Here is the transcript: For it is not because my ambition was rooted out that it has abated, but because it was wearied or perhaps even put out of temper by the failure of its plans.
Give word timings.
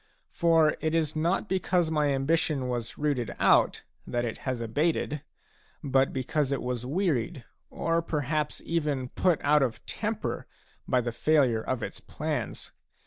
For 0.31 0.77
it 0.81 0.95
is 0.95 1.15
not 1.15 1.47
because 1.47 1.91
my 1.91 2.07
ambition 2.07 2.67
was 2.67 2.97
rooted 2.97 3.35
out 3.37 3.83
that 4.07 4.25
it 4.25 4.39
has 4.49 4.59
abated, 4.59 5.21
but 5.83 6.11
because 6.11 6.51
it 6.51 6.63
was 6.63 6.87
wearied 6.87 7.43
or 7.69 8.01
perhaps 8.01 8.63
even 8.65 9.09
put 9.09 9.39
out 9.43 9.61
of 9.61 9.85
temper 9.85 10.47
by 10.87 11.01
the 11.01 11.11
failure 11.11 11.61
of 11.61 11.83
its 11.83 11.99
plans. 11.99 12.71